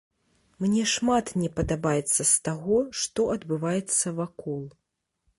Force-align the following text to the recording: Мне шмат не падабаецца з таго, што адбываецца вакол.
Мне 0.63 0.83
шмат 0.93 1.27
не 1.41 1.49
падабаецца 1.59 2.21
з 2.31 2.39
таго, 2.47 2.79
што 3.01 3.27
адбываецца 3.35 4.15
вакол. 4.21 4.63